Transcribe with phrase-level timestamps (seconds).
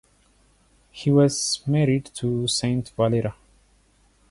[0.89, 3.35] He was married to Saint Valeria.